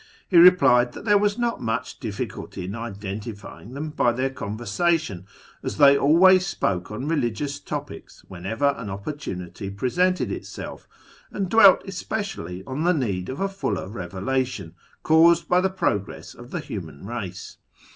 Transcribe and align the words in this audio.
He 0.27 0.37
replied 0.37 0.93
that 0.93 1.05
there 1.05 1.19
was 1.19 1.37
not 1.37 1.61
much 1.61 1.99
difficulty 1.99 2.65
in 2.65 2.73
identifying 2.73 3.73
them 3.75 3.91
by 3.91 4.11
their 4.11 4.31
conversation, 4.31 5.27
as 5.61 5.77
they 5.77 5.95
always 5.95 6.47
spoke 6.47 6.89
on 6.89 7.07
religious 7.07 7.59
topics 7.59 8.23
whenever 8.27 8.69
an 8.79 8.89
opportunity 8.89 9.69
presented 9.69 10.31
itself, 10.31 10.87
and 11.29 11.49
dwelt 11.49 11.83
especially 11.85 12.63
on 12.65 12.83
the 12.83 12.95
need 12.95 13.29
of 13.29 13.39
a 13.39 13.47
fuller 13.47 13.87
revelation, 13.87 14.73
caused 15.03 15.47
by 15.47 15.61
the 15.61 15.69
progress 15.69 16.33
of 16.33 16.49
the 16.49 16.61
human 16.61 17.05
race. 17.05 17.57